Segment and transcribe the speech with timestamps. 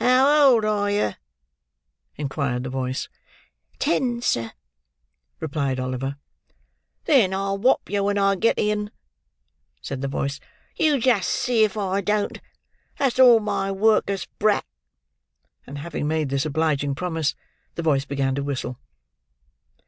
[0.00, 1.14] "How old are yer?"
[2.16, 3.08] inquired the voice.
[3.78, 4.50] "Ten, sir,"
[5.38, 6.16] replied Oliver.
[7.04, 8.90] "Then I'll whop yer when I get in,"
[9.80, 10.40] said the voice;
[10.74, 12.40] "you just see if I don't,
[12.98, 14.66] that's all, my work'us brat!"
[15.64, 17.36] and having made this obliging promise,
[17.76, 18.80] the voice began to whistle.